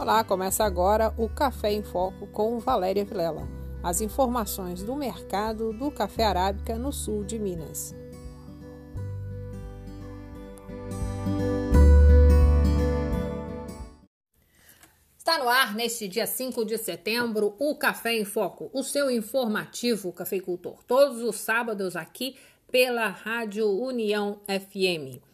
Olá, 0.00 0.24
começa 0.24 0.64
agora 0.64 1.12
o 1.18 1.28
Café 1.28 1.72
em 1.72 1.82
Foco 1.82 2.26
com 2.28 2.58
Valéria 2.58 3.04
Vilela. 3.04 3.46
As 3.82 4.00
informações 4.00 4.82
do 4.82 4.96
mercado 4.96 5.74
do 5.74 5.90
café 5.90 6.24
arábica 6.24 6.78
no 6.78 6.90
sul 6.90 7.22
de 7.22 7.38
Minas. 7.38 7.94
Está 15.18 15.38
no 15.38 15.50
ar 15.50 15.74
neste 15.74 16.08
dia 16.08 16.26
5 16.26 16.64
de 16.64 16.78
setembro 16.78 17.54
o 17.58 17.76
Café 17.76 18.14
em 18.14 18.24
Foco, 18.24 18.70
o 18.72 18.82
seu 18.82 19.10
informativo 19.10 20.14
cafeicultor. 20.14 20.82
Todos 20.84 21.20
os 21.20 21.36
sábados 21.36 21.94
aqui 21.94 22.38
pela 22.72 23.08
Rádio 23.08 23.68
União 23.68 24.40
FM. 24.46 25.29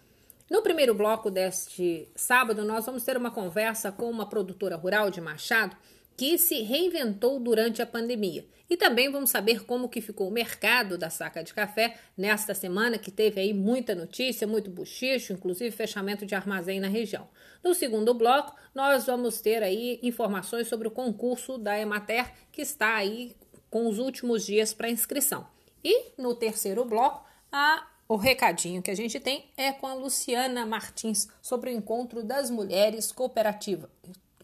No 0.48 0.62
primeiro 0.62 0.94
bloco 0.94 1.28
deste 1.30 2.08
sábado, 2.14 2.64
nós 2.64 2.86
vamos 2.86 3.02
ter 3.02 3.16
uma 3.16 3.32
conversa 3.32 3.90
com 3.90 4.08
uma 4.08 4.28
produtora 4.28 4.76
rural 4.76 5.10
de 5.10 5.20
Machado 5.20 5.76
que 6.16 6.38
se 6.38 6.62
reinventou 6.62 7.38
durante 7.40 7.82
a 7.82 7.86
pandemia. 7.86 8.46
E 8.70 8.76
também 8.76 9.10
vamos 9.10 9.30
saber 9.30 9.64
como 9.64 9.88
que 9.88 10.00
ficou 10.00 10.28
o 10.28 10.32
mercado 10.32 10.96
da 10.96 11.10
saca 11.10 11.42
de 11.42 11.52
café 11.52 11.96
nesta 12.16 12.54
semana, 12.54 12.98
que 12.98 13.10
teve 13.10 13.40
aí 13.40 13.52
muita 13.52 13.94
notícia, 13.94 14.46
muito 14.46 14.70
buchicho, 14.70 15.32
inclusive 15.32 15.70
fechamento 15.70 16.24
de 16.24 16.34
armazém 16.34 16.80
na 16.80 16.88
região. 16.88 17.28
No 17.62 17.74
segundo 17.74 18.14
bloco, 18.14 18.56
nós 18.74 19.06
vamos 19.06 19.40
ter 19.40 19.62
aí 19.62 20.00
informações 20.02 20.68
sobre 20.68 20.88
o 20.88 20.92
concurso 20.92 21.58
da 21.58 21.78
Emater, 21.78 22.32
que 22.50 22.62
está 22.62 22.94
aí 22.94 23.36
com 23.68 23.88
os 23.88 23.98
últimos 23.98 24.46
dias 24.46 24.72
para 24.72 24.90
inscrição. 24.90 25.46
E 25.84 26.12
no 26.16 26.34
terceiro 26.34 26.84
bloco, 26.84 27.24
a 27.52 27.86
o 28.08 28.16
recadinho 28.16 28.82
que 28.82 28.90
a 28.90 28.94
gente 28.94 29.18
tem 29.18 29.50
é 29.56 29.72
com 29.72 29.86
a 29.86 29.94
Luciana 29.94 30.64
Martins 30.64 31.28
sobre 31.42 31.70
o 31.70 31.72
encontro 31.72 32.22
das 32.22 32.50
mulheres 32.50 33.10
cooperativa, 33.10 33.90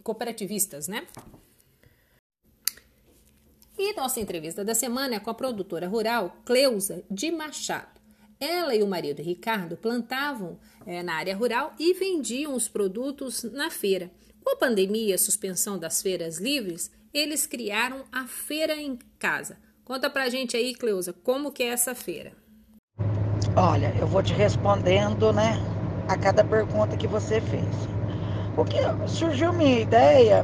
cooperativistas, 0.02 0.88
né? 0.88 1.06
E 3.78 3.94
nossa 3.94 4.20
entrevista 4.20 4.64
da 4.64 4.74
semana 4.74 5.14
é 5.14 5.20
com 5.20 5.30
a 5.30 5.34
produtora 5.34 5.88
rural 5.88 6.36
Cleusa 6.44 7.04
de 7.10 7.30
Machado. 7.30 8.00
Ela 8.38 8.74
e 8.74 8.82
o 8.82 8.88
marido 8.88 9.22
Ricardo 9.22 9.76
plantavam 9.76 10.58
é, 10.84 11.02
na 11.02 11.14
área 11.14 11.36
rural 11.36 11.74
e 11.78 11.94
vendiam 11.94 12.54
os 12.54 12.68
produtos 12.68 13.44
na 13.44 13.70
feira. 13.70 14.10
Com 14.42 14.50
a 14.50 14.56
pandemia 14.56 15.10
e 15.10 15.12
a 15.12 15.18
suspensão 15.18 15.78
das 15.78 16.02
feiras 16.02 16.38
livres, 16.38 16.90
eles 17.14 17.46
criaram 17.46 18.04
a 18.10 18.26
Feira 18.26 18.74
em 18.74 18.98
Casa. 19.18 19.58
Conta 19.84 20.10
pra 20.10 20.28
gente 20.28 20.56
aí, 20.56 20.74
Cleusa, 20.74 21.12
como 21.12 21.52
que 21.52 21.62
é 21.62 21.68
essa 21.68 21.94
feira? 21.94 22.41
Olha, 23.54 23.92
eu 23.98 24.06
vou 24.06 24.22
te 24.22 24.32
respondendo, 24.32 25.30
né, 25.30 25.60
a 26.08 26.16
cada 26.16 26.42
pergunta 26.42 26.96
que 26.96 27.06
você 27.06 27.38
fez. 27.38 27.66
O 28.56 28.64
que 28.64 28.78
surgiu 29.06 29.52
minha 29.52 29.80
ideia, 29.80 30.42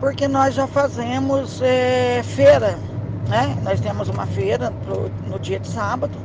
porque 0.00 0.26
nós 0.26 0.54
já 0.54 0.66
fazemos 0.66 1.60
é, 1.60 2.22
feira, 2.22 2.78
né? 3.28 3.54
Nós 3.62 3.80
temos 3.80 4.08
uma 4.08 4.26
feira 4.26 4.70
pro, 4.70 5.10
no 5.30 5.38
dia 5.38 5.60
de 5.60 5.68
sábado 5.68 6.16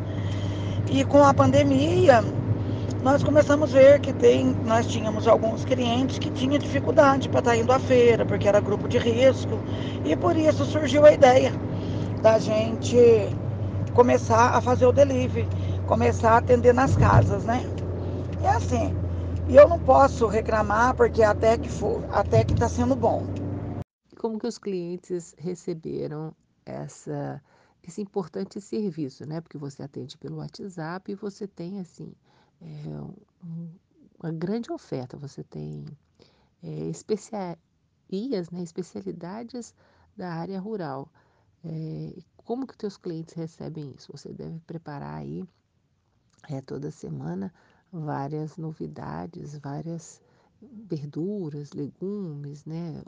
e 0.90 1.04
com 1.04 1.26
a 1.26 1.34
pandemia 1.34 2.24
nós 3.02 3.22
começamos 3.22 3.76
a 3.76 3.78
ver 3.80 4.00
que 4.00 4.14
tem, 4.14 4.56
nós 4.66 4.88
tínhamos 4.88 5.28
alguns 5.28 5.66
clientes 5.66 6.20
que 6.20 6.30
tinham 6.32 6.58
dificuldade 6.58 7.28
para 7.28 7.40
estar 7.40 7.52
tá 7.52 7.58
indo 7.58 7.74
à 7.74 7.80
feira, 7.80 8.26
porque 8.26 8.48
era 8.48 8.62
grupo 8.62 8.88
de 8.88 8.98
risco, 8.98 9.60
e 10.06 10.16
por 10.16 10.38
isso 10.38 10.64
surgiu 10.64 11.06
a 11.06 11.12
ideia 11.12 11.52
da 12.22 12.40
gente 12.40 12.98
começar 13.94 14.56
a 14.56 14.62
fazer 14.62 14.86
o 14.86 14.94
delivery 14.94 15.46
começar 15.86 16.32
a 16.32 16.38
atender 16.38 16.74
nas 16.74 16.96
casas, 16.96 17.44
né? 17.46 17.62
E 18.42 18.48
assim, 18.48 18.94
e 19.48 19.56
eu 19.56 19.68
não 19.68 19.80
posso 19.80 20.28
reclamar 20.28 20.96
porque 20.96 21.22
até 21.22 21.58
que 21.58 21.70
for, 21.70 22.04
até 22.12 22.44
que 22.44 22.54
está 22.54 22.70
sendo 22.70 22.96
bom. 22.96 23.24
Como 24.18 24.40
que 24.40 24.48
os 24.48 24.58
clientes 24.58 25.36
receberam 25.38 26.34
essa 26.66 27.42
esse 27.86 28.02
importante 28.02 28.62
serviço, 28.62 29.26
né? 29.26 29.42
Porque 29.42 29.58
você 29.58 29.84
atende 29.84 30.18
pelo 30.18 30.38
WhatsApp 30.38 31.12
e 31.12 31.16
você 31.16 31.46
tem 31.46 31.82
assim 31.82 32.14
é, 32.62 32.88
um, 33.44 33.70
uma 34.22 34.32
grande 34.32 34.72
oferta. 34.72 35.18
Você 35.18 35.44
tem 35.44 35.86
é, 36.64 36.70
especiarias, 36.90 38.50
né? 38.52 38.64
Especialidades 38.64 39.76
da 40.16 40.34
área 40.34 40.60
rural. 40.60 41.12
É, 41.66 42.16
como 42.38 42.66
que 42.66 42.78
teus 42.78 42.96
clientes 42.96 43.34
recebem 43.34 43.94
isso? 43.98 44.12
Você 44.14 44.32
deve 44.34 44.60
preparar 44.62 45.16
aí 45.16 45.44
é, 46.50 46.62
toda 46.62 46.92
semana 46.92 47.52
várias 47.94 48.58
novidades, 48.58 49.58
várias 49.60 50.20
verduras, 50.90 51.72
legumes, 51.74 52.66
né, 52.66 53.02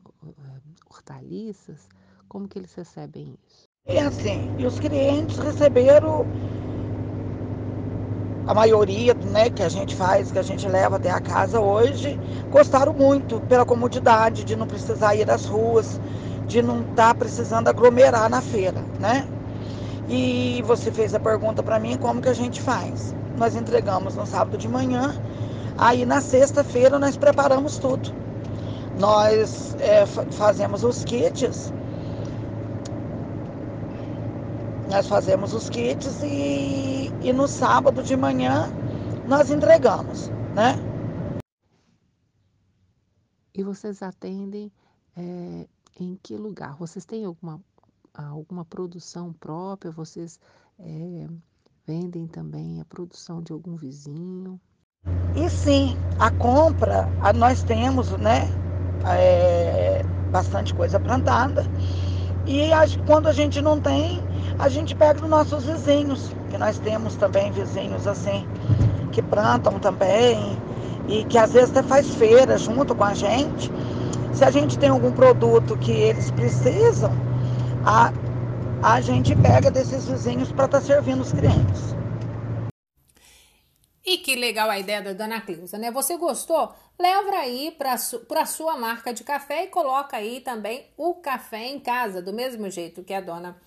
hortaliças. 0.90 1.90
Como 2.28 2.48
que 2.48 2.60
eles 2.60 2.74
recebem 2.74 3.36
isso? 3.48 3.68
É 3.88 4.02
assim, 4.02 4.54
e 4.58 4.66
os 4.66 4.80
clientes 4.80 5.38
receberam 5.38 6.26
a 8.48 8.54
maioria, 8.54 9.14
né, 9.14 9.50
que 9.50 9.64
a 9.64 9.70
gente 9.70 9.96
faz, 9.96 10.32
que 10.32 10.38
a 10.38 10.44
gente 10.44 10.68
leva 10.68 10.98
até 10.98 11.10
a 11.10 11.20
casa 11.20 11.60
hoje, 11.60 12.20
gostaram 12.52 12.94
muito 12.94 13.40
pela 13.42 13.66
comodidade 13.66 14.44
de 14.44 14.56
não 14.56 14.68
precisar 14.68 15.16
ir 15.16 15.30
às 15.30 15.46
ruas, 15.46 16.00
de 16.48 16.62
não 16.62 16.82
estar 16.82 17.14
tá 17.14 17.16
precisando 17.16 17.68
aglomerar 17.68 18.30
na 18.30 18.42
feira, 18.42 18.82
né? 19.00 19.28
E 20.08 20.62
você 20.64 20.92
fez 20.92 21.16
a 21.16 21.20
pergunta 21.20 21.64
para 21.64 21.80
mim 21.80 21.98
como 21.98 22.22
que 22.22 22.30
a 22.30 22.34
gente 22.34 22.62
faz 22.62 23.16
nós 23.38 23.56
entregamos 23.56 24.16
no 24.16 24.26
sábado 24.26 24.58
de 24.58 24.68
manhã. 24.68 25.14
Aí 25.78 26.06
na 26.06 26.22
sexta-feira 26.22 26.98
nós 26.98 27.18
preparamos 27.18 27.78
tudo. 27.78 28.12
Nós 29.00 29.76
é, 29.80 30.06
fazemos 30.06 30.84
os 30.84 31.04
kits. 31.04 31.74
Nós 34.90 35.08
fazemos 35.08 35.54
os 35.54 35.70
kits 35.70 36.22
e, 36.24 37.12
e 37.22 37.34
no 37.34 37.48
sábado 37.48 38.02
de 38.02 38.16
manhã 38.16 38.70
nós 39.28 39.50
entregamos, 39.50 40.30
né? 40.54 40.76
E 43.54 43.64
vocês 43.64 44.02
atendem 44.02 44.72
é, 45.16 45.68
em 46.00 46.20
que 46.22 46.36
lugar? 46.38 46.76
Vocês 46.76 47.06
têm 47.06 47.26
alguma, 47.26 47.60
alguma 48.14 48.64
produção 48.66 49.34
própria? 49.34 49.92
Vocês 49.92 50.40
é, 50.80 51.28
Vendem 51.88 52.26
também 52.26 52.82
a 52.82 52.86
produção 52.86 53.44
de 53.44 53.54
algum 53.54 53.76
vizinho? 53.76 54.60
E 55.36 55.48
sim, 55.52 55.96
a 56.18 56.32
compra, 56.32 57.08
a, 57.22 57.32
nós 57.32 57.62
temos, 57.62 58.10
né, 58.14 58.50
é, 59.06 60.04
bastante 60.32 60.74
coisa 60.74 61.00
plantada. 61.00 61.64
E 62.48 62.74
a, 62.74 62.86
quando 63.06 63.28
a 63.28 63.34
gente 63.34 63.62
não 63.62 63.80
tem, 63.80 64.20
a 64.58 64.68
gente 64.68 64.96
pega 64.96 65.20
dos 65.20 65.30
nossos 65.30 65.66
vizinhos, 65.66 66.32
que 66.50 66.58
nós 66.58 66.80
temos 66.80 67.16
também 67.18 67.52
vizinhos 67.52 68.08
assim, 68.08 68.48
que 69.12 69.22
plantam 69.22 69.80
também, 69.80 70.58
e 71.08 71.24
que 71.26 71.38
às 71.38 71.54
vezes 71.54 71.70
até 71.70 71.84
faz 71.84 72.16
feira 72.16 72.58
junto 72.58 72.96
com 72.96 73.04
a 73.04 73.14
gente. 73.14 73.72
Se 74.34 74.44
a 74.44 74.50
gente 74.50 74.80
tem 74.80 74.90
algum 74.90 75.12
produto 75.12 75.78
que 75.78 75.92
eles 75.92 76.32
precisam, 76.32 77.12
a, 77.86 78.12
a 78.86 79.02
gente 79.02 79.36
pega 79.36 79.72
desses 79.72 80.06
vizinhos 80.06 80.52
para 80.52 80.66
estar 80.66 80.80
tá 80.80 80.86
servindo 80.86 81.22
os 81.22 81.32
clientes. 81.32 81.96
E 84.06 84.20
que 84.20 84.36
legal 84.36 84.70
a 84.70 84.78
ideia 84.78 85.02
da 85.02 85.12
Dona 85.12 85.42
Cleusa, 85.42 85.80
né? 85.80 85.90
Você 85.90 86.16
gostou? 86.18 86.72
Leva 87.00 87.38
aí 87.38 87.72
para 87.72 87.94
a 87.94 88.46
sua 88.46 88.78
marca 88.78 89.12
de 89.12 89.24
café 89.24 89.64
e 89.64 89.68
coloca 89.70 90.16
aí 90.16 90.40
também 90.40 90.86
o 90.96 91.16
café 91.16 91.66
em 91.66 91.80
casa, 91.80 92.22
do 92.22 92.32
mesmo 92.32 92.70
jeito 92.70 93.04
que 93.04 93.16
a 93.16 93.22
Dona 93.22 93.60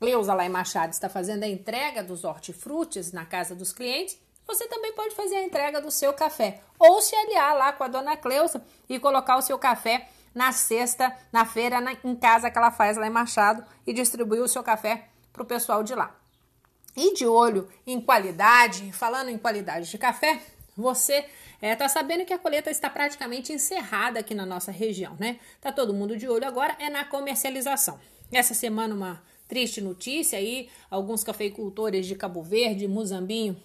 Cleusa 0.00 0.34
lá 0.34 0.44
em 0.44 0.48
Machado 0.48 0.92
está 0.92 1.08
fazendo 1.08 1.44
a 1.44 1.48
entrega 1.48 2.02
dos 2.02 2.24
hortifrutis 2.24 3.12
na 3.12 3.24
casa 3.24 3.54
dos 3.54 3.70
clientes. 3.70 4.18
Você 4.48 4.66
também 4.66 4.92
pode 4.94 5.14
fazer 5.14 5.36
a 5.36 5.44
entrega 5.44 5.80
do 5.80 5.92
seu 5.92 6.12
café 6.12 6.60
ou 6.76 7.00
se 7.00 7.14
aliar 7.14 7.56
lá 7.56 7.72
com 7.72 7.84
a 7.84 7.88
Dona 7.88 8.16
Cleusa 8.16 8.60
e 8.88 8.98
colocar 8.98 9.36
o 9.36 9.42
seu 9.42 9.60
café 9.60 10.08
na 10.36 10.52
sexta, 10.52 11.16
na 11.32 11.46
feira, 11.46 11.80
na, 11.80 11.96
em 12.04 12.14
casa 12.14 12.50
que 12.50 12.58
ela 12.58 12.70
faz 12.70 12.98
lá 12.98 13.06
em 13.06 13.10
Machado 13.10 13.64
e 13.86 13.92
distribuir 13.94 14.42
o 14.42 14.46
seu 14.46 14.62
café 14.62 15.08
para 15.32 15.42
o 15.42 15.46
pessoal 15.46 15.82
de 15.82 15.94
lá. 15.94 16.14
E 16.94 17.14
de 17.14 17.26
olho 17.26 17.66
em 17.86 17.98
qualidade, 17.98 18.92
falando 18.92 19.30
em 19.30 19.38
qualidade 19.38 19.90
de 19.90 19.96
café, 19.96 20.42
você 20.76 21.20
está 21.20 21.28
é, 21.62 21.74
tá 21.74 21.88
sabendo 21.88 22.26
que 22.26 22.34
a 22.34 22.38
colheita 22.38 22.70
está 22.70 22.90
praticamente 22.90 23.50
encerrada 23.50 24.20
aqui 24.20 24.34
na 24.34 24.44
nossa 24.44 24.70
região, 24.70 25.16
né? 25.18 25.40
Tá 25.58 25.72
todo 25.72 25.94
mundo 25.94 26.18
de 26.18 26.28
olho 26.28 26.46
agora 26.46 26.76
é 26.78 26.90
na 26.90 27.02
comercialização. 27.02 27.98
Essa 28.30 28.52
semana 28.52 28.94
uma 28.94 29.22
triste 29.48 29.80
notícia 29.80 30.38
aí, 30.38 30.68
alguns 30.90 31.24
cafeicultores 31.24 32.06
de 32.06 32.14
Cabo 32.14 32.42
Verde, 32.42 32.86
Muzambinho 32.86 33.56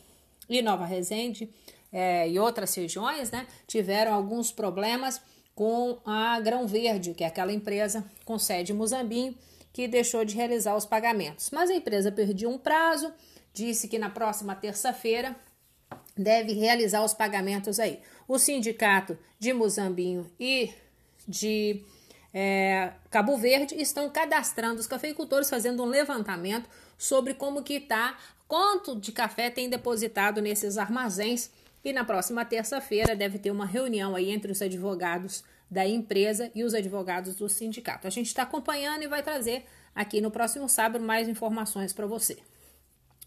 e 0.48 0.62
Nova 0.62 0.86
Resende 0.86 1.50
é, 1.92 2.30
e 2.30 2.40
outras 2.40 2.74
regiões, 2.76 3.30
né, 3.30 3.46
tiveram 3.68 4.14
alguns 4.14 4.54
problemas 4.54 5.20
com 5.62 6.00
a 6.04 6.40
Grão 6.40 6.66
Verde, 6.66 7.14
que 7.14 7.24
é 7.24 7.28
aquela 7.28 7.54
empresa 7.54 8.04
com 8.26 8.40
sede 8.40 8.72
em 8.72 8.76
Muzambinho, 8.76 9.38
que 9.72 9.88
deixou 9.88 10.26
de 10.26 10.36
realizar 10.36 10.76
os 10.76 10.88
pagamentos. 10.88 11.52
Mas 11.52 11.70
a 11.70 11.76
empresa 11.76 12.12
perdeu 12.12 12.50
um 12.50 12.58
prazo, 12.58 13.14
disse 13.54 13.88
que 13.88 14.00
na 14.00 14.10
próxima 14.10 14.56
terça-feira 14.56 15.36
deve 16.18 16.54
realizar 16.54 17.04
os 17.04 17.14
pagamentos 17.14 17.80
aí. 17.80 18.00
O 18.28 18.40
sindicato 18.40 19.16
de 19.38 19.54
Muzambinho 19.54 20.26
e 20.40 20.74
de 21.28 21.84
é, 22.34 22.94
Cabo 23.12 23.38
Verde 23.38 23.80
estão 23.80 24.10
cadastrando 24.10 24.80
os 24.80 24.88
cafeicultores, 24.88 25.48
fazendo 25.48 25.84
um 25.84 25.86
levantamento 25.86 26.68
sobre 26.98 27.36
como 27.36 27.62
que 27.62 27.76
está, 27.76 28.18
quanto 28.48 29.00
de 29.00 29.12
café 29.12 29.52
tem 29.52 29.70
depositado 29.70 30.42
nesses 30.42 30.80
armazéns. 30.80 31.52
E 31.84 31.92
na 31.92 32.04
próxima 32.04 32.46
terça-feira 32.46 33.16
deve 33.16 33.40
ter 33.40 33.52
uma 33.52 33.66
reunião 33.66 34.16
aí 34.16 34.30
entre 34.30 34.52
os 34.52 34.62
advogados 34.62 35.44
da 35.70 35.88
empresa 35.88 36.52
e 36.54 36.64
os 36.64 36.74
advogados 36.74 37.36
do 37.36 37.48
sindicato. 37.48 38.06
A 38.06 38.10
gente 38.10 38.28
está 38.28 38.44
acompanhando 38.44 39.04
e 39.04 39.08
vai 39.08 39.24
trazer 39.24 39.66
aqui 39.96 40.22
no 40.22 40.30
próximo 40.30 40.68
sábado 40.68 41.04
mais 41.04 41.30
informações 41.30 41.94
para 41.94 42.06
você. 42.06 42.38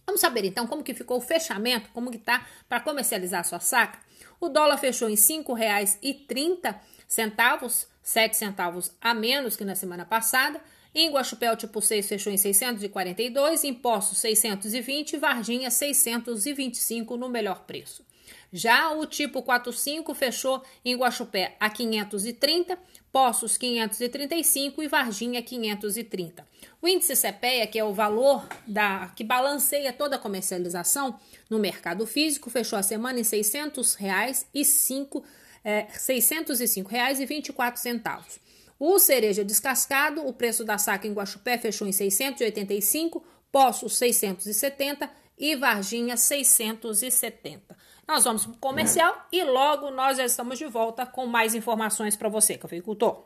Vamos 0.06 0.20
saber 0.20 0.44
então 0.44 0.66
como 0.66 0.84
que 0.84 0.92
ficou 0.92 1.16
o 1.16 1.22
fechamento, 1.22 1.88
como 1.94 2.10
que 2.10 2.18
tá 2.18 2.46
para 2.68 2.80
comercializar 2.80 3.40
a 3.40 3.44
sua 3.44 3.60
saca? 3.60 3.98
O 4.38 4.48
dólar 4.48 4.76
fechou 4.76 5.08
em 5.08 5.14
R$ 5.14 5.18
5,30, 5.18 7.86
7 8.02 8.36
centavos 8.36 8.92
a 9.00 9.14
menos 9.14 9.56
que 9.56 9.64
na 9.64 9.74
semana 9.74 10.04
passada. 10.04 10.60
Em 10.94 11.10
Guaxupé, 11.10 11.56
tipo 11.56 11.80
6 11.80 12.06
fechou 12.06 12.32
em 12.32 12.36
642, 12.36 13.64
impostos 13.64 14.18
620 14.18 15.16
Varginha 15.16 15.70
625 15.70 17.16
no 17.16 17.28
melhor 17.28 17.64
preço. 17.64 18.04
Já 18.52 18.92
o 18.92 19.06
tipo 19.06 19.42
45 19.42 20.14
fechou 20.14 20.62
em 20.84 20.96
Guaxupé 20.96 21.56
a 21.58 21.68
530, 21.68 22.78
Poços 23.10 23.56
535 23.56 24.82
e 24.82 24.88
Varginha 24.88 25.42
530. 25.42 26.46
O 26.82 26.88
índice 26.88 27.14
CPEA, 27.14 27.66
que 27.66 27.78
é 27.78 27.84
o 27.84 27.92
valor 27.92 28.46
da 28.66 29.12
que 29.14 29.22
balanceia 29.22 29.92
toda 29.92 30.16
a 30.16 30.18
comercialização 30.18 31.18
no 31.48 31.58
mercado 31.58 32.06
físico, 32.06 32.50
fechou 32.50 32.78
a 32.78 32.82
semana 32.82 33.20
em 33.20 33.24
600 33.24 33.94
reais 33.94 34.46
e 34.52 34.64
cinco, 34.64 35.24
é, 35.64 35.80
R$ 35.82 35.98
605,24 35.98 37.76
centavos. 37.76 38.40
O 38.78 38.98
cereja 38.98 39.44
descascado, 39.44 40.26
o 40.26 40.32
preço 40.32 40.64
da 40.64 40.76
saca 40.76 41.06
em 41.06 41.12
Guaxupé 41.12 41.56
fechou 41.56 41.86
em 41.86 41.92
685, 41.92 43.24
Poços 43.50 43.96
670 43.96 45.08
e 45.38 45.54
Varginha 45.54 46.16
670. 46.16 47.76
Nós 48.06 48.24
vamos 48.24 48.44
para 48.44 48.54
o 48.54 48.58
comercial 48.58 49.26
e 49.32 49.42
logo 49.42 49.90
nós 49.90 50.18
já 50.18 50.24
estamos 50.24 50.58
de 50.58 50.66
volta 50.66 51.06
com 51.06 51.26
mais 51.26 51.54
informações 51.54 52.14
para 52.14 52.28
você, 52.28 52.58
cafeicultor. 52.58 53.24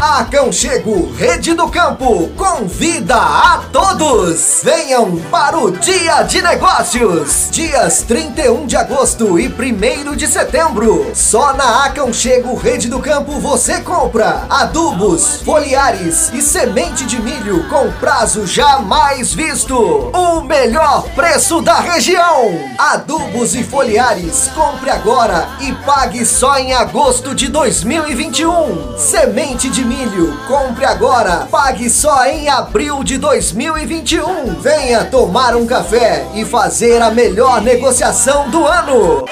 Aconchego 0.00 1.12
Rede 1.12 1.52
do 1.52 1.68
Campo 1.68 2.30
convida 2.34 3.16
a 3.16 3.64
todos! 3.70 4.62
Venham 4.64 5.18
para 5.30 5.58
o 5.58 5.70
Dia 5.70 6.22
de 6.22 6.40
Negócios! 6.40 7.50
Dias 7.50 8.02
31 8.08 8.64
de 8.64 8.78
agosto 8.78 9.38
e 9.38 9.46
1 9.46 10.16
de 10.16 10.26
setembro. 10.26 11.10
Só 11.14 11.52
na 11.52 11.84
Aconchego 11.84 12.54
Rede 12.54 12.88
do 12.88 12.98
Campo 13.00 13.32
você 13.40 13.82
compra 13.82 14.46
adubos, 14.48 15.42
foliares 15.44 16.32
e 16.32 16.40
semente 16.40 17.04
de 17.04 17.20
milho 17.20 17.68
com 17.68 17.92
prazo 18.00 18.46
jamais 18.46 19.34
visto. 19.34 19.76
O 19.76 20.40
melhor 20.40 21.02
preço 21.14 21.60
da 21.60 21.78
região. 21.78 22.58
Adubos 22.78 23.54
e 23.54 23.62
foliares, 23.62 24.48
compre 24.54 24.88
agora 24.88 25.46
e 25.60 25.72
pague 25.84 26.24
só 26.24 26.56
em 26.56 26.72
agosto 26.72 27.34
de 27.34 27.48
2021. 27.48 28.96
Semente 28.96 29.68
de 29.68 29.89
milho. 29.90 30.36
Compre 30.46 30.84
agora, 30.84 31.48
pague 31.50 31.90
só 31.90 32.24
em 32.24 32.48
abril 32.48 33.02
de 33.02 33.18
2021. 33.18 34.60
Venha 34.60 35.04
tomar 35.04 35.56
um 35.56 35.66
café 35.66 36.28
e 36.32 36.44
fazer 36.44 37.02
a 37.02 37.10
melhor 37.10 37.60
negociação 37.60 38.48
do 38.50 38.64
ano. 38.64 39.24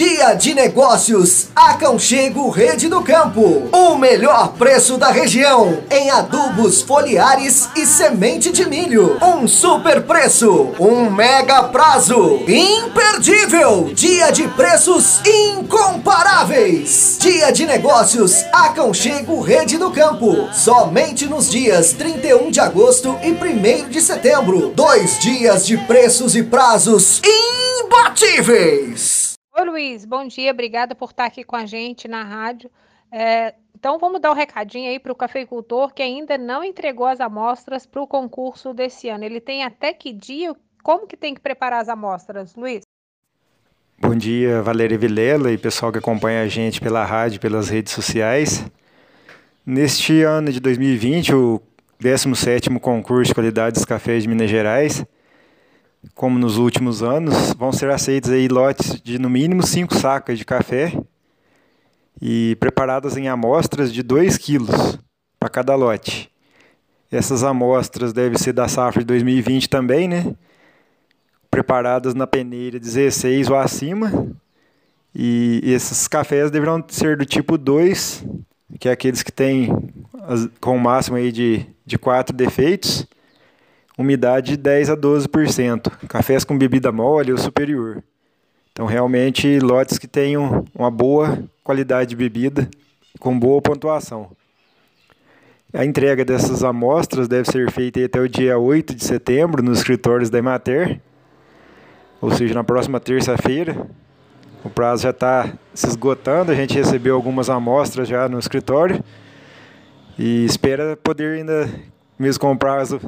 Dia 0.00 0.32
de 0.32 0.54
Negócios, 0.54 1.48
Aconchego 1.54 2.48
Rede 2.48 2.88
do 2.88 3.02
Campo. 3.02 3.68
O 3.70 3.96
melhor 3.98 4.54
preço 4.54 4.96
da 4.96 5.10
região 5.10 5.82
em 5.90 6.08
adubos 6.08 6.80
foliares 6.80 7.68
e 7.76 7.84
semente 7.84 8.50
de 8.50 8.64
milho. 8.66 9.18
Um 9.22 9.46
super 9.46 10.00
preço, 10.06 10.70
um 10.80 11.10
mega 11.10 11.64
prazo. 11.64 12.40
Imperdível! 12.48 13.90
Dia 13.92 14.30
de 14.30 14.48
preços 14.48 15.20
incomparáveis. 15.26 17.18
Dia 17.20 17.52
de 17.52 17.66
Negócios, 17.66 18.42
Aconchego 18.54 19.42
Rede 19.42 19.76
do 19.76 19.90
Campo. 19.90 20.48
Somente 20.54 21.26
nos 21.26 21.50
dias 21.50 21.92
31 21.92 22.50
de 22.50 22.58
agosto 22.58 23.18
e 23.22 23.32
1 23.32 23.90
de 23.90 24.00
setembro. 24.00 24.72
Dois 24.74 25.18
dias 25.18 25.66
de 25.66 25.76
preços 25.76 26.34
e 26.34 26.42
prazos 26.42 27.20
imbatíveis. 27.84 29.29
Oi, 29.60 29.66
Luiz, 29.66 30.06
bom 30.06 30.26
dia, 30.26 30.52
obrigada 30.52 30.94
por 30.94 31.10
estar 31.10 31.26
aqui 31.26 31.44
com 31.44 31.54
a 31.54 31.66
gente 31.66 32.08
na 32.08 32.22
rádio. 32.22 32.70
É, 33.12 33.54
então, 33.76 33.98
vamos 33.98 34.18
dar 34.18 34.30
um 34.30 34.34
recadinho 34.34 34.88
aí 34.88 34.98
para 34.98 35.12
o 35.12 35.14
cafeicultor 35.14 35.92
que 35.92 36.02
ainda 36.02 36.38
não 36.38 36.64
entregou 36.64 37.04
as 37.04 37.20
amostras 37.20 37.84
para 37.84 38.00
o 38.00 38.06
concurso 38.06 38.72
desse 38.72 39.10
ano. 39.10 39.22
Ele 39.22 39.38
tem 39.38 39.62
até 39.62 39.92
que 39.92 40.14
dia? 40.14 40.56
Como 40.82 41.06
que 41.06 41.14
tem 41.14 41.34
que 41.34 41.42
preparar 41.42 41.82
as 41.82 41.90
amostras, 41.90 42.54
Luiz? 42.56 42.80
Bom 44.00 44.14
dia, 44.14 44.62
Valéria 44.62 44.96
Vilela 44.96 45.52
e 45.52 45.58
pessoal 45.58 45.92
que 45.92 45.98
acompanha 45.98 46.40
a 46.40 46.48
gente 46.48 46.80
pela 46.80 47.04
rádio, 47.04 47.38
pelas 47.38 47.68
redes 47.68 47.92
sociais. 47.92 48.64
Neste 49.66 50.22
ano 50.22 50.50
de 50.50 50.58
2020, 50.58 51.34
o 51.34 51.60
17º 52.02 52.80
concurso 52.80 53.28
de 53.28 53.34
qualidades 53.34 53.84
cafés 53.84 54.22
de 54.22 54.28
Minas 54.30 54.48
Gerais 54.48 55.04
como 56.14 56.38
nos 56.38 56.56
últimos 56.56 57.02
anos, 57.02 57.52
vão 57.54 57.72
ser 57.72 57.90
aceitos 57.90 58.30
aí 58.30 58.48
lotes 58.48 59.00
de 59.02 59.18
no 59.18 59.28
mínimo 59.28 59.66
5 59.66 59.94
sacas 59.94 60.38
de 60.38 60.44
café 60.44 60.92
e 62.20 62.56
preparadas 62.58 63.16
em 63.16 63.28
amostras 63.28 63.92
de 63.92 64.02
2 64.02 64.36
quilos 64.38 64.98
para 65.38 65.48
cada 65.48 65.74
lote. 65.74 66.30
Essas 67.10 67.42
amostras 67.42 68.12
devem 68.12 68.38
ser 68.38 68.52
da 68.52 68.68
safra 68.68 69.00
de 69.00 69.06
2020 69.06 69.68
também, 69.68 70.06
né? 70.06 70.34
Preparadas 71.50 72.14
na 72.14 72.26
peneira 72.26 72.78
16 72.78 73.50
ou 73.50 73.56
acima. 73.56 74.10
E 75.12 75.60
esses 75.64 76.06
cafés 76.06 76.50
deverão 76.50 76.84
ser 76.88 77.16
do 77.16 77.26
tipo 77.26 77.58
2, 77.58 78.24
que 78.78 78.88
é 78.88 78.92
aqueles 78.92 79.24
que 79.24 79.32
têm 79.32 79.68
com 80.60 80.76
o 80.76 80.80
máximo 80.80 81.16
aí 81.16 81.32
de, 81.32 81.66
de 81.84 81.98
4 81.98 82.34
defeitos 82.34 83.06
umidade 84.00 84.52
de 84.52 84.56
10 84.56 84.90
a 84.90 84.96
12%. 84.96 85.90
Cafés 86.08 86.44
com 86.44 86.56
bebida 86.56 86.90
mole 86.90 87.32
ou 87.32 87.38
superior. 87.38 88.02
Então, 88.72 88.86
realmente, 88.86 89.58
lotes 89.58 89.98
que 89.98 90.06
tenham 90.06 90.64
uma 90.74 90.90
boa 90.90 91.38
qualidade 91.62 92.10
de 92.10 92.16
bebida, 92.16 92.68
com 93.18 93.38
boa 93.38 93.60
pontuação. 93.60 94.30
A 95.72 95.84
entrega 95.84 96.24
dessas 96.24 96.64
amostras 96.64 97.28
deve 97.28 97.50
ser 97.50 97.70
feita 97.70 98.04
até 98.04 98.18
o 98.18 98.28
dia 98.28 98.58
8 98.58 98.94
de 98.94 99.04
setembro 99.04 99.62
nos 99.62 99.78
escritórios 99.78 100.30
da 100.30 100.38
Emater, 100.38 101.00
ou 102.20 102.30
seja, 102.30 102.54
na 102.54 102.64
próxima 102.64 102.98
terça-feira. 102.98 103.86
O 104.64 104.70
prazo 104.70 105.04
já 105.04 105.10
está 105.10 105.52
se 105.72 105.86
esgotando, 105.86 106.50
a 106.50 106.54
gente 106.54 106.74
recebeu 106.74 107.14
algumas 107.14 107.48
amostras 107.48 108.08
já 108.08 108.28
no 108.28 108.38
escritório 108.38 109.02
e 110.18 110.44
espera 110.44 110.96
poder 110.96 111.38
ainda, 111.38 111.68
mesmo 112.18 112.40
com 112.40 112.52
o 112.52 112.58
prazo 112.58 113.00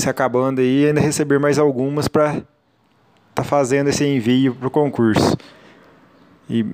se 0.00 0.08
acabando 0.08 0.60
aí, 0.60 0.86
ainda 0.86 1.00
receber 1.00 1.38
mais 1.38 1.58
algumas 1.58 2.08
para 2.08 2.30
estar 2.30 2.44
tá 3.34 3.44
fazendo 3.44 3.88
esse 3.88 4.04
envio 4.04 4.54
para 4.54 4.68
o 4.68 4.70
concurso. 4.70 5.36
E 6.48 6.64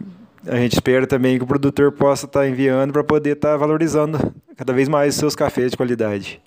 a 0.46 0.56
gente 0.56 0.74
espera 0.74 1.06
também 1.06 1.38
que 1.38 1.44
o 1.44 1.46
produtor 1.46 1.92
possa 1.92 2.26
estar 2.26 2.40
tá 2.40 2.48
enviando 2.48 2.92
para 2.92 3.02
poder 3.02 3.36
estar 3.36 3.52
tá 3.52 3.56
valorizando 3.56 4.18
cada 4.56 4.72
vez 4.72 4.88
mais 4.88 5.14
os 5.14 5.20
seus 5.20 5.34
cafés 5.34 5.70
de 5.70 5.76
qualidade. 5.76 6.40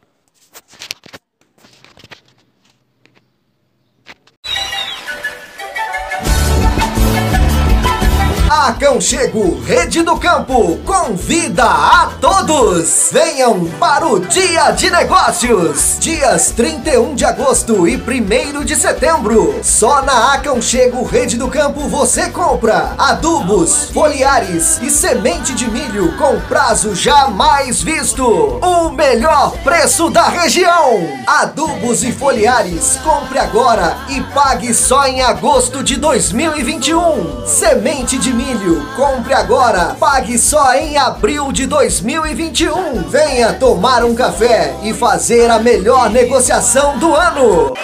Aconchego 8.98 9.62
Rede 9.62 10.02
do 10.02 10.18
Campo 10.18 10.80
convida 10.84 11.64
a 11.64 12.10
todos! 12.20 13.10
Venham 13.12 13.66
para 13.80 14.08
o 14.08 14.20
Dia 14.20 14.72
de 14.72 14.90
Negócios! 14.90 15.98
Dias 16.00 16.50
31 16.50 17.14
de 17.14 17.24
agosto 17.24 17.88
e 17.88 17.96
1 17.96 18.66
de 18.66 18.76
setembro. 18.76 19.60
Só 19.62 20.02
na 20.02 20.34
Aconchego 20.34 21.04
Rede 21.04 21.38
do 21.38 21.48
Campo 21.48 21.82
você 21.88 22.32
compra 22.32 22.96
adubos, 22.98 23.92
foliares 23.92 24.80
e 24.82 24.90
semente 24.90 25.54
de 25.54 25.70
milho 25.70 26.18
com 26.18 26.40
prazo 26.48 26.96
jamais 26.96 27.84
visto. 27.84 28.26
O 28.26 28.90
melhor 28.90 29.52
preço 29.64 30.10
da 30.10 30.28
região. 30.28 31.08
Adubos 31.28 32.04
e 32.04 32.12
foliares, 32.12 32.98
compre 33.04 33.38
agora 33.38 33.96
e 34.10 34.22
pague 34.34 34.74
só 34.74 35.06
em 35.06 35.22
agosto 35.22 35.84
de 35.84 35.98
2021. 35.98 37.46
Semente 37.46 38.18
de 38.18 38.34
milho. 38.34 38.87
Compre 38.98 39.32
agora, 39.32 39.96
pague 40.00 40.40
só 40.40 40.74
em 40.74 40.98
abril 40.98 41.52
de 41.52 41.68
2021. 41.68 43.04
Venha 43.04 43.54
tomar 43.54 44.04
um 44.04 44.16
café 44.16 44.74
e 44.82 44.92
fazer 44.92 45.52
a 45.52 45.60
melhor 45.60 46.10
negociação 46.10 46.98
do 46.98 47.16
ano. 47.16 47.76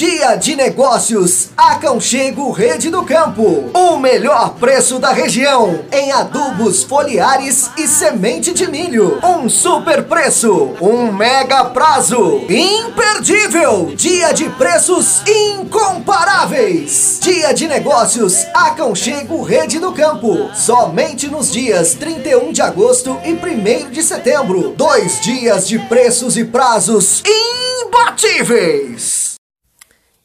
Dia 0.00 0.34
de 0.34 0.56
Negócios, 0.56 1.50
Aconchego 1.54 2.50
Rede 2.52 2.88
do 2.88 3.04
Campo. 3.04 3.70
O 3.74 3.98
melhor 3.98 4.54
preço 4.54 4.98
da 4.98 5.12
região 5.12 5.84
em 5.92 6.10
adubos 6.10 6.82
foliares 6.82 7.70
e 7.76 7.86
semente 7.86 8.54
de 8.54 8.66
milho. 8.66 9.20
Um 9.22 9.46
super 9.50 10.04
preço, 10.04 10.74
um 10.80 11.12
mega 11.12 11.66
prazo. 11.66 12.40
Imperdível! 12.48 13.92
Dia 13.94 14.32
de 14.32 14.48
preços 14.48 15.20
incomparáveis. 15.28 17.18
Dia 17.20 17.52
de 17.52 17.68
Negócios, 17.68 18.46
Aconchego 18.54 19.42
Rede 19.42 19.78
do 19.78 19.92
Campo. 19.92 20.48
Somente 20.54 21.28
nos 21.28 21.52
dias 21.52 21.92
31 21.92 22.52
de 22.52 22.62
agosto 22.62 23.20
e 23.22 23.34
1 23.34 23.90
de 23.90 24.02
setembro. 24.02 24.72
Dois 24.74 25.20
dias 25.20 25.68
de 25.68 25.78
preços 25.78 26.38
e 26.38 26.44
prazos 26.46 27.22
imbatíveis. 27.84 29.29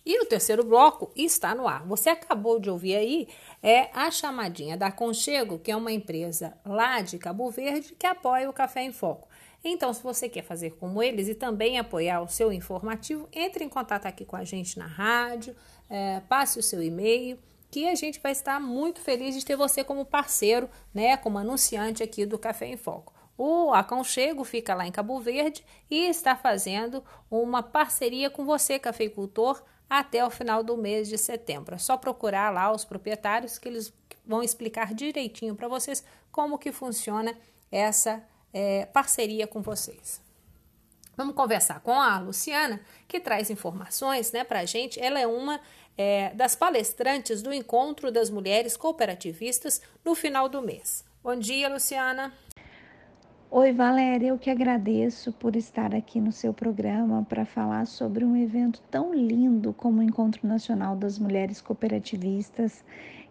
E 0.05 0.21
o 0.21 0.25
terceiro 0.25 0.63
bloco 0.63 1.11
está 1.15 1.55
no 1.55 1.67
ar. 1.67 1.83
Você 1.87 2.09
acabou 2.09 2.59
de 2.59 2.69
ouvir 2.69 2.95
aí 2.95 3.27
é 3.63 3.89
a 3.91 4.11
chamadinha 4.11 4.77
da 4.77 4.91
Conchego, 4.91 5.57
que 5.57 5.71
é 5.71 5.75
uma 5.75 5.91
empresa 5.91 6.55
lá 6.63 7.01
de 7.01 7.17
Cabo 7.17 7.49
Verde 7.49 7.95
que 7.97 8.05
apoia 8.05 8.47
o 8.49 8.53
Café 8.53 8.83
em 8.83 8.91
Foco. 8.91 9.27
Então, 9.63 9.91
se 9.91 10.03
você 10.03 10.29
quer 10.29 10.43
fazer 10.43 10.75
como 10.75 11.01
eles 11.01 11.27
e 11.27 11.33
também 11.33 11.79
apoiar 11.79 12.21
o 12.21 12.27
seu 12.27 12.53
informativo, 12.53 13.27
entre 13.33 13.63
em 13.63 13.69
contato 13.69 14.05
aqui 14.05 14.23
com 14.23 14.35
a 14.35 14.43
gente 14.43 14.77
na 14.77 14.85
rádio, 14.85 15.55
é, 15.89 16.19
passe 16.29 16.59
o 16.59 16.63
seu 16.63 16.83
e-mail, 16.83 17.39
que 17.71 17.89
a 17.89 17.95
gente 17.95 18.19
vai 18.19 18.31
estar 18.31 18.59
muito 18.59 19.01
feliz 19.01 19.33
de 19.33 19.43
ter 19.43 19.55
você 19.55 19.83
como 19.83 20.05
parceiro, 20.05 20.69
né, 20.93 21.17
como 21.17 21.39
anunciante 21.39 22.03
aqui 22.03 22.27
do 22.27 22.37
Café 22.37 22.67
em 22.67 22.77
Foco. 22.77 23.11
O 23.35 23.73
Aconchego 23.73 24.43
fica 24.43 24.75
lá 24.75 24.85
em 24.85 24.91
Cabo 24.91 25.19
Verde 25.19 25.65
e 25.89 26.05
está 26.05 26.35
fazendo 26.35 27.03
uma 27.29 27.63
parceria 27.63 28.29
com 28.29 28.45
você, 28.45 28.77
cafeicultor, 28.77 29.61
até 29.89 30.25
o 30.25 30.29
final 30.29 30.63
do 30.63 30.77
mês 30.77 31.07
de 31.07 31.17
setembro. 31.17 31.75
É 31.75 31.77
só 31.77 31.97
procurar 31.97 32.51
lá 32.51 32.71
os 32.71 32.85
proprietários 32.85 33.57
que 33.57 33.67
eles 33.67 33.93
vão 34.25 34.41
explicar 34.41 34.93
direitinho 34.93 35.55
para 35.55 35.67
vocês 35.67 36.03
como 36.31 36.57
que 36.57 36.71
funciona 36.71 37.35
essa 37.71 38.23
é, 38.53 38.85
parceria 38.87 39.47
com 39.47 39.61
vocês. 39.61 40.21
Vamos 41.15 41.35
conversar 41.35 41.79
com 41.79 41.93
a 41.93 42.19
Luciana, 42.19 42.81
que 43.07 43.19
traz 43.19 43.49
informações 43.49 44.31
né, 44.31 44.43
para 44.43 44.61
a 44.61 44.65
gente. 44.65 44.99
Ela 44.99 45.19
é 45.19 45.27
uma 45.27 45.61
é, 45.97 46.31
das 46.33 46.55
palestrantes 46.55 47.41
do 47.41 47.53
Encontro 47.53 48.11
das 48.11 48.29
Mulheres 48.29 48.75
Cooperativistas 48.75 49.81
no 50.03 50.13
final 50.13 50.49
do 50.49 50.61
mês. 50.61 51.05
Bom 51.23 51.35
dia, 51.35 51.69
Luciana. 51.69 52.33
Oi, 53.51 53.71
Valéria, 53.71 54.29
eu 54.29 54.39
que 54.39 54.49
agradeço 54.49 55.31
por 55.31 55.55
estar 55.55 55.93
aqui 55.93 56.19
no 56.19 56.31
seu 56.31 56.51
programa 56.51 57.23
para 57.29 57.45
falar 57.45 57.85
sobre 57.85 58.25
um 58.25 58.35
evento 58.35 58.81
tão 58.89 59.13
lindo 59.13 59.71
como 59.71 59.99
o 59.99 60.03
Encontro 60.03 60.47
Nacional 60.47 60.95
das 60.95 61.19
Mulheres 61.19 61.61
Cooperativistas, 61.61 62.83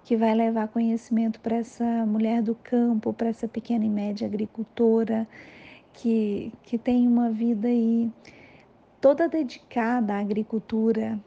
que 0.04 0.16
vai 0.16 0.32
levar 0.32 0.68
conhecimento 0.68 1.40
para 1.40 1.56
essa 1.56 1.84
mulher 2.06 2.42
do 2.42 2.54
campo, 2.54 3.12
para 3.12 3.28
essa 3.28 3.48
pequena 3.48 3.84
e 3.84 3.90
média 3.90 4.26
agricultora 4.26 5.26
que, 5.92 6.52
que 6.62 6.78
tem 6.78 7.08
uma 7.08 7.30
vida 7.30 7.66
aí 7.66 8.10
toda 9.00 9.28
dedicada 9.28 10.14
à 10.14 10.20
agricultura. 10.20 11.18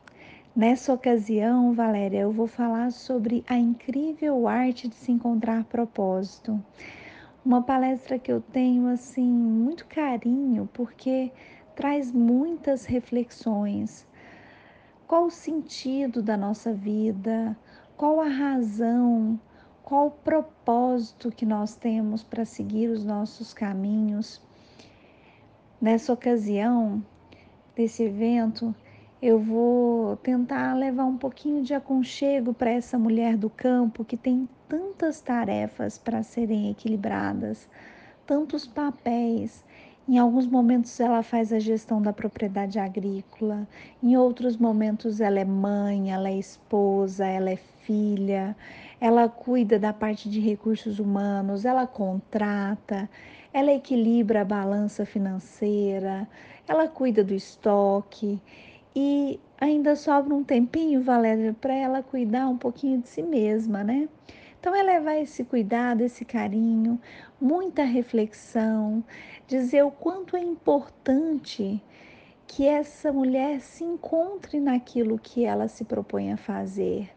Nessa 0.55 0.93
ocasião, 0.93 1.73
Valéria, 1.73 2.21
eu 2.21 2.31
vou 2.31 2.47
falar 2.47 2.91
sobre 2.91 3.43
a 3.49 3.57
incrível 3.57 4.47
arte 4.47 4.87
de 4.87 4.95
se 4.95 5.11
encontrar 5.11 5.65
propósito 5.65 6.59
uma 7.47 7.61
palestra 7.61 8.19
que 8.19 8.29
eu 8.29 8.41
tenho 8.41 8.87
assim 8.89 9.25
muito 9.25 9.85
carinho 9.87 10.67
porque 10.73 11.31
traz 11.77 12.11
muitas 12.11 12.83
reflexões. 12.83 14.05
Qual 15.07 15.27
o 15.27 15.31
sentido 15.31 16.21
da 16.21 16.35
nossa 16.35 16.73
vida? 16.73 17.57
Qual 17.95 18.19
a 18.19 18.27
razão? 18.27 19.39
Qual 19.81 20.07
o 20.07 20.11
propósito 20.11 21.31
que 21.31 21.45
nós 21.45 21.73
temos 21.73 22.21
para 22.21 22.43
seguir 22.43 22.89
os 22.89 23.05
nossos 23.05 23.53
caminhos? 23.53 24.41
Nessa 25.79 26.11
ocasião, 26.11 27.01
desse 27.73 28.03
evento, 28.03 28.75
eu 29.21 29.39
vou 29.39 30.17
tentar 30.17 30.73
levar 30.73 31.05
um 31.05 31.17
pouquinho 31.17 31.63
de 31.63 31.73
aconchego 31.73 32.53
para 32.53 32.71
essa 32.71 32.99
mulher 32.99 33.37
do 33.37 33.49
campo 33.49 34.03
que 34.03 34.17
tem 34.17 34.49
tantas 34.67 35.21
tarefas 35.21 35.97
para 35.97 36.23
serem 36.23 36.69
equilibradas, 36.69 37.67
tantos 38.25 38.67
papéis. 38.67 39.63
Em 40.07 40.17
alguns 40.17 40.47
momentos 40.47 40.99
ela 40.99 41.21
faz 41.21 41.51
a 41.51 41.59
gestão 41.59 42.01
da 42.01 42.13
propriedade 42.13 42.79
agrícola, 42.79 43.67
em 44.01 44.15
outros 44.15 44.55
momentos 44.55 45.19
ela 45.19 45.39
é 45.39 45.45
mãe, 45.45 46.11
ela 46.11 46.29
é 46.29 46.37
esposa, 46.37 47.25
ela 47.25 47.49
é 47.49 47.57
filha, 47.57 48.55
ela 49.01 49.27
cuida 49.27 49.77
da 49.77 49.91
parte 49.91 50.29
de 50.29 50.39
recursos 50.39 50.97
humanos, 50.97 51.65
ela 51.65 51.85
contrata, 51.85 53.09
ela 53.53 53.73
equilibra 53.73 54.41
a 54.41 54.45
balança 54.45 55.05
financeira, 55.05 56.27
ela 56.67 56.87
cuida 56.87 57.23
do 57.23 57.33
estoque 57.33 58.41
e 58.95 59.39
ainda 59.59 59.95
sobra 59.95 60.33
um 60.33 60.43
tempinho, 60.43 61.01
Valéria, 61.01 61.53
para 61.59 61.73
ela 61.73 62.01
cuidar 62.01 62.47
um 62.47 62.57
pouquinho 62.57 63.01
de 63.01 63.09
si 63.09 63.21
mesma, 63.21 63.83
né? 63.83 64.07
Então 64.59 64.75
é 64.75 64.81
levar 64.81 65.15
esse 65.17 65.43
cuidado, 65.43 66.01
esse 66.01 66.25
carinho, 66.25 66.99
muita 67.39 67.83
reflexão, 67.83 69.03
dizer 69.47 69.83
o 69.83 69.91
quanto 69.91 70.35
é 70.35 70.39
importante 70.39 71.81
que 72.47 72.65
essa 72.65 73.11
mulher 73.11 73.59
se 73.61 73.83
encontre 73.83 74.59
naquilo 74.59 75.19
que 75.19 75.43
ela 75.43 75.67
se 75.67 75.83
propõe 75.83 76.31
a 76.31 76.37
fazer, 76.37 77.09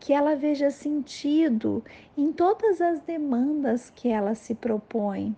que 0.00 0.12
ela 0.12 0.34
veja 0.34 0.70
sentido 0.70 1.84
em 2.16 2.32
todas 2.32 2.80
as 2.80 3.00
demandas 3.00 3.90
que 3.90 4.08
ela 4.08 4.34
se 4.34 4.54
propõe 4.54 5.36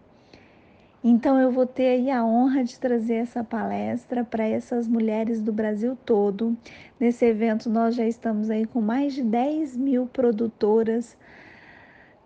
então 1.03 1.41
eu 1.41 1.51
vou 1.51 1.67
ter 1.67 1.87
aí 1.87 2.11
a 2.11 2.23
honra 2.23 2.63
de 2.63 2.79
trazer 2.79 3.15
essa 3.15 3.43
palestra 3.43 4.23
para 4.23 4.47
essas 4.47 4.87
mulheres 4.87 5.41
do 5.41 5.51
Brasil 5.51 5.97
todo. 6.05 6.55
Nesse 6.99 7.25
evento 7.25 7.71
nós 7.71 7.95
já 7.95 8.07
estamos 8.07 8.51
aí 8.51 8.67
com 8.67 8.83
mais 8.83 9.15
de 9.15 9.23
10 9.23 9.79
mil 9.79 10.07
produtoras 10.07 11.17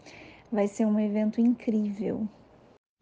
Vai 0.52 0.68
ser 0.68 0.86
um 0.86 1.00
evento 1.00 1.40
incrível. 1.40 2.28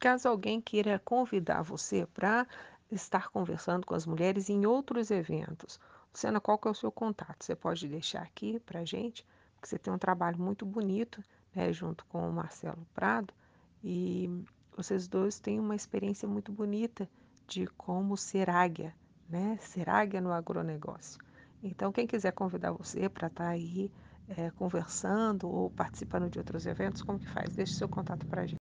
Caso 0.01 0.31
alguém 0.31 0.63
queira 0.63 0.99
convidar 1.05 1.61
você 1.61 2.07
para 2.15 2.47
estar 2.91 3.29
conversando 3.29 3.85
com 3.85 3.95
as 3.95 4.07
mulheres 4.07 4.49
em 4.49 4.65
outros 4.65 5.11
eventos, 5.11 5.79
Luciana, 6.15 6.41
qual 6.41 6.57
que 6.57 6.69
é 6.69 6.71
o 6.71 6.75
seu 6.75 6.93
contato? 6.93 7.43
Você 7.43 7.57
pode 7.57 7.89
deixar 7.89 8.23
aqui 8.23 8.61
para 8.61 8.81
a 8.81 8.85
gente, 8.85 9.27
porque 9.57 9.69
você 9.69 9.77
tem 9.77 9.93
um 9.93 9.99
trabalho 9.99 10.39
muito 10.39 10.65
bonito, 10.65 11.21
né, 11.53 11.73
junto 11.73 12.07
com 12.07 12.29
o 12.29 12.33
Marcelo 12.33 12.87
Prado, 12.95 13.35
e 13.83 14.31
vocês 14.77 15.09
dois 15.09 15.41
têm 15.41 15.59
uma 15.59 15.75
experiência 15.75 16.29
muito 16.29 16.53
bonita 16.53 17.11
de 17.49 17.67
como 17.77 18.17
ser 18.17 18.49
águia, 18.49 18.95
né? 19.29 19.59
Ser 19.61 19.91
águia 19.91 20.21
no 20.21 20.33
agronegócio. 20.33 21.19
Então, 21.61 21.91
quem 21.91 22.07
quiser 22.07 22.31
convidar 22.31 22.71
você 22.71 23.09
para 23.09 23.27
estar 23.27 23.45
tá 23.45 23.51
aí 23.51 23.91
é, 24.29 24.51
conversando 24.53 25.49
ou 25.49 25.69
participando 25.71 26.31
de 26.31 26.39
outros 26.39 26.65
eventos, 26.65 27.03
como 27.03 27.19
que 27.19 27.29
faz? 27.29 27.57
Deixe 27.57 27.75
seu 27.75 27.89
contato 27.89 28.25
para 28.27 28.43
a 28.43 28.47
gente. 28.47 28.61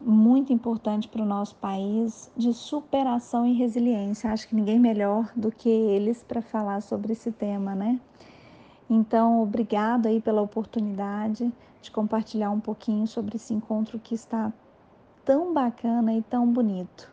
muito 0.00 0.52
importante 0.52 1.06
para 1.06 1.22
o 1.22 1.26
nosso 1.26 1.54
país 1.56 2.30
de 2.36 2.54
superação 2.54 3.46
e 3.46 3.52
resiliência. 3.52 4.32
Acho 4.32 4.48
que 4.48 4.54
ninguém 4.54 4.78
melhor 4.78 5.30
do 5.36 5.52
que 5.52 5.68
eles 5.68 6.22
para 6.22 6.40
falar 6.40 6.80
sobre 6.80 7.12
esse 7.12 7.30
tema, 7.30 7.74
né? 7.74 8.00
Então, 8.92 9.40
obrigado 9.40 10.06
aí 10.06 10.20
pela 10.20 10.42
oportunidade 10.42 11.52
de 11.80 11.90
compartilhar 11.92 12.50
um 12.50 12.58
pouquinho 12.58 13.06
sobre 13.06 13.36
esse 13.36 13.54
encontro 13.54 14.00
que 14.00 14.16
está 14.16 14.52
tão 15.24 15.54
bacana 15.54 16.12
e 16.12 16.22
tão 16.22 16.52
bonito. 16.52 17.08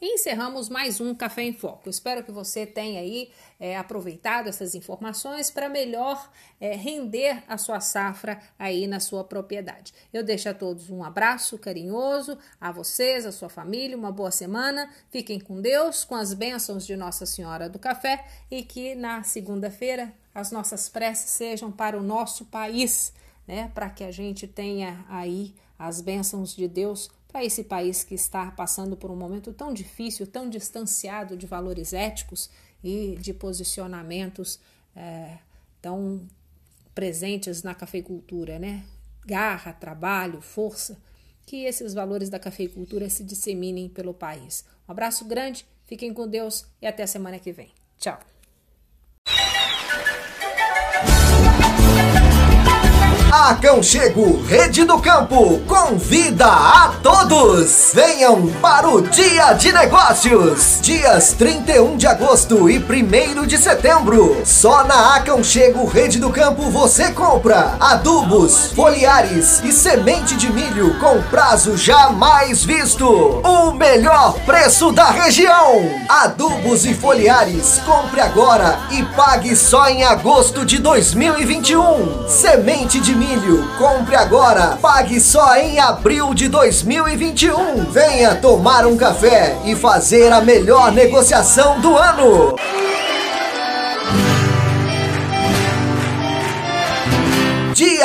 Encerramos 0.00 0.68
mais 0.68 1.00
um 1.00 1.14
Café 1.14 1.42
em 1.42 1.54
Foco. 1.54 1.88
espero 1.88 2.22
que 2.22 2.30
você 2.30 2.66
tenha 2.66 3.00
aí 3.00 3.30
é, 3.58 3.78
aproveitado 3.78 4.46
essas 4.46 4.74
informações 4.74 5.50
para 5.50 5.70
melhor 5.70 6.30
é, 6.60 6.76
render 6.76 7.42
a 7.48 7.56
sua 7.56 7.80
safra 7.80 8.38
aí 8.58 8.86
na 8.86 9.00
sua 9.00 9.24
propriedade. 9.24 9.94
Eu 10.12 10.22
deixo 10.22 10.50
a 10.50 10.54
todos 10.54 10.90
um 10.90 11.02
abraço 11.02 11.56
carinhoso, 11.56 12.36
a 12.60 12.70
vocês, 12.70 13.24
a 13.24 13.32
sua 13.32 13.48
família, 13.48 13.96
uma 13.96 14.12
boa 14.12 14.30
semana. 14.30 14.90
Fiquem 15.08 15.40
com 15.40 15.62
Deus, 15.62 16.04
com 16.04 16.14
as 16.14 16.34
bênçãos 16.34 16.84
de 16.86 16.94
Nossa 16.94 17.24
Senhora 17.24 17.66
do 17.66 17.78
Café 17.78 18.26
e 18.50 18.62
que 18.62 18.94
na 18.94 19.22
segunda-feira 19.22 20.12
as 20.34 20.52
nossas 20.52 20.90
preces 20.90 21.30
sejam 21.30 21.72
para 21.72 21.98
o 21.98 22.02
nosso 22.02 22.44
país, 22.44 23.14
né? 23.48 23.72
Para 23.74 23.88
que 23.88 24.04
a 24.04 24.10
gente 24.10 24.46
tenha 24.46 25.06
aí 25.08 25.54
as 25.78 26.02
bênçãos 26.02 26.54
de 26.54 26.68
Deus 26.68 27.10
para 27.36 27.44
esse 27.44 27.64
país 27.64 28.02
que 28.02 28.14
está 28.14 28.50
passando 28.50 28.96
por 28.96 29.10
um 29.10 29.14
momento 29.14 29.52
tão 29.52 29.70
difícil, 29.70 30.26
tão 30.26 30.48
distanciado 30.48 31.36
de 31.36 31.46
valores 31.46 31.92
éticos 31.92 32.48
e 32.82 33.14
de 33.20 33.34
posicionamentos 33.34 34.58
é, 34.96 35.36
tão 35.82 36.26
presentes 36.94 37.62
na 37.62 37.74
cafeicultura, 37.74 38.58
né? 38.58 38.86
Garra, 39.26 39.74
trabalho, 39.74 40.40
força, 40.40 40.96
que 41.44 41.64
esses 41.64 41.92
valores 41.92 42.30
da 42.30 42.38
cafeicultura 42.38 43.10
se 43.10 43.22
disseminem 43.22 43.90
pelo 43.90 44.14
país. 44.14 44.64
Um 44.88 44.92
abraço 44.92 45.26
grande, 45.26 45.66
fiquem 45.84 46.14
com 46.14 46.26
Deus 46.26 46.64
e 46.80 46.86
até 46.86 47.02
a 47.02 47.06
semana 47.06 47.38
que 47.38 47.52
vem. 47.52 47.68
Tchau. 47.98 48.18
Aconchego 53.30 54.40
Rede 54.46 54.84
do 54.84 54.98
Campo 55.00 55.60
convida 55.66 56.46
a 56.46 56.92
todos! 57.02 57.90
Venham 57.92 58.46
para 58.62 58.88
o 58.88 59.02
Dia 59.02 59.52
de 59.52 59.72
Negócios! 59.72 60.78
Dias 60.80 61.32
31 61.32 61.96
de 61.96 62.06
agosto 62.06 62.70
e 62.70 62.78
1 62.78 63.46
de 63.46 63.58
setembro. 63.58 64.40
Só 64.44 64.84
na 64.84 65.16
Aconchego 65.16 65.84
Rede 65.86 66.20
do 66.20 66.30
Campo 66.30 66.70
você 66.70 67.10
compra 67.10 67.76
adubos, 67.80 68.72
foliares 68.72 69.60
e 69.64 69.72
semente 69.72 70.36
de 70.36 70.50
milho 70.52 70.96
com 71.00 71.20
prazo 71.22 71.76
jamais 71.76 72.64
visto. 72.64 73.06
O 73.06 73.72
melhor 73.72 74.34
preço 74.46 74.92
da 74.92 75.10
região. 75.10 75.90
Adubos 76.08 76.86
e 76.86 76.94
foliares, 76.94 77.80
compre 77.84 78.20
agora 78.20 78.78
e 78.92 79.02
pague 79.16 79.56
só 79.56 79.88
em 79.88 80.04
agosto 80.04 80.64
de 80.64 80.78
2021. 80.78 82.28
Semente 82.28 83.00
de 83.00 83.15
milho. 83.16 83.66
Compre 83.78 84.14
agora, 84.14 84.78
pague 84.80 85.18
só 85.18 85.56
em 85.56 85.80
abril 85.80 86.34
de 86.34 86.48
2021. 86.48 87.84
Venha 87.90 88.34
tomar 88.36 88.86
um 88.86 88.96
café 88.96 89.56
e 89.64 89.74
fazer 89.74 90.32
a 90.32 90.40
melhor 90.40 90.92
negociação 90.92 91.80
do 91.80 91.96
ano. 91.96 92.54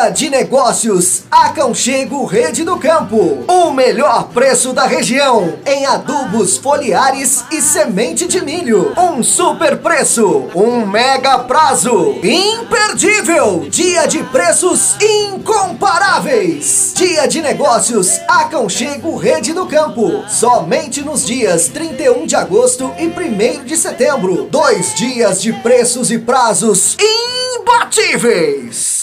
Dia 0.01 0.09
de 0.09 0.29
Negócios, 0.31 1.25
Aconchego 1.29 2.25
Rede 2.25 2.63
do 2.63 2.77
Campo. 2.77 3.45
O 3.47 3.69
melhor 3.69 4.29
preço 4.29 4.73
da 4.73 4.87
região 4.87 5.59
em 5.63 5.85
adubos 5.85 6.57
foliares 6.57 7.43
e 7.51 7.61
semente 7.61 8.25
de 8.25 8.43
milho. 8.43 8.95
Um 8.97 9.21
super 9.21 9.77
preço, 9.77 10.49
um 10.55 10.87
mega 10.87 11.37
prazo. 11.39 12.15
Imperdível! 12.23 13.67
Dia 13.69 14.07
de 14.07 14.23
preços 14.23 14.95
incomparáveis. 14.99 16.93
Dia 16.95 17.27
de 17.27 17.39
Negócios, 17.39 18.19
Aconchego 18.27 19.15
Rede 19.15 19.53
do 19.53 19.67
Campo. 19.67 20.23
Somente 20.27 21.03
nos 21.03 21.23
dias 21.23 21.67
31 21.67 22.25
de 22.25 22.35
agosto 22.35 22.91
e 22.97 23.05
1 23.05 23.65
de 23.65 23.77
setembro. 23.77 24.47
Dois 24.49 24.95
dias 24.95 25.39
de 25.39 25.53
preços 25.53 26.09
e 26.09 26.17
prazos 26.17 26.97
imbatíveis. 27.59 29.01